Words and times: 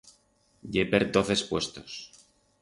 Ye 0.77 0.85
per 0.93 1.01
toz 1.17 1.29
es 1.35 1.45
puestos. 1.51 2.01